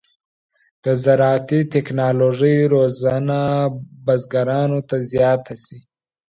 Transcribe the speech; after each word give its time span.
د 0.83 0.85
زراعتي 1.03 1.61
تکنالوژۍ 1.73 2.57
روزنه 2.73 3.39
بزګرانو 4.05 4.79
ته 4.89 4.95
زیاته 5.11 5.55
شي. 5.63 5.79